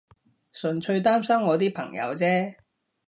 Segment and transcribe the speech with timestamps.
[0.51, 2.55] 純粹擔心我啲朋友啫